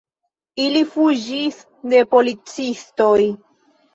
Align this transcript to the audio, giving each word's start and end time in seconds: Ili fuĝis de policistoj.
Ili 0.63 0.79
fuĝis 0.93 1.59
de 1.93 2.01
policistoj. 2.15 3.21